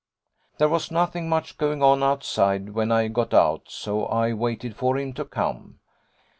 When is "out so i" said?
3.35-4.33